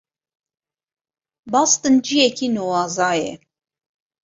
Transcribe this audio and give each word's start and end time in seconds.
Boston 1.51 1.95
ciyekî 2.05 2.47
nuwaze 2.55 3.11
ye. 3.21 3.33